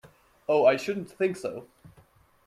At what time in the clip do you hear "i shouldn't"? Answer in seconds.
0.65-1.11